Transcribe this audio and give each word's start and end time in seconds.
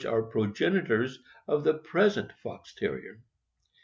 are 0.03 0.21
the 0.21 0.27
progenitors 0.27 1.19
of 1.47 1.63
the 1.63 1.75
present 1.75 2.31
Fox 2.33 2.73
Terrier. 2.73 3.19